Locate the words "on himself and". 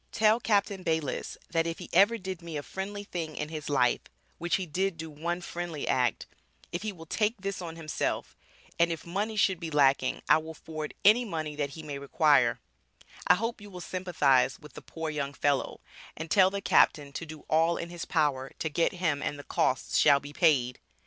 7.61-8.91